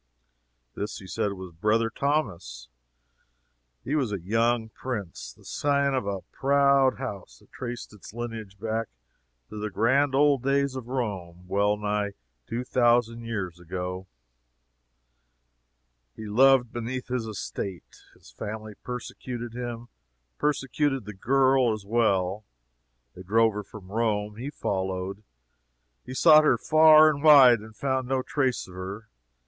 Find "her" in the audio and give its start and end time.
23.53-23.63, 26.43-26.57, 28.73-29.07